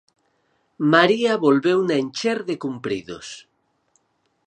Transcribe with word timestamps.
María 0.93 1.33
volveuna 1.45 1.95
encher 2.03 2.37
de 2.49 2.55
cumpridos. 2.63 3.27